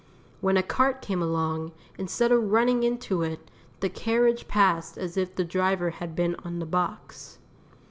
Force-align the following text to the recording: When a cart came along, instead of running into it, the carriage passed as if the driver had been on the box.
When 0.39 0.57
a 0.57 0.63
cart 0.63 0.99
came 1.03 1.21
along, 1.21 1.73
instead 1.95 2.31
of 2.31 2.51
running 2.51 2.81
into 2.81 3.21
it, 3.21 3.51
the 3.81 3.87
carriage 3.89 4.47
passed 4.47 4.97
as 4.97 5.15
if 5.15 5.35
the 5.35 5.43
driver 5.45 5.91
had 5.91 6.15
been 6.15 6.33
on 6.43 6.57
the 6.57 6.65
box. 6.65 7.37